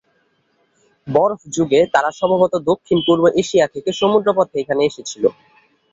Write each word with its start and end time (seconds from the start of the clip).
বরফ 1.07 1.39
যুগে, 1.55 1.81
তারা 1.93 2.09
সম্ভবত 2.19 2.53
দক্ষিণ-পূর্ব 2.69 3.23
এশিয়া 3.41 3.65
থেকে 3.73 3.89
সমুদ্রপথে 3.99 4.55
এখানে 4.59 4.81
এসেছিল। 4.85 5.23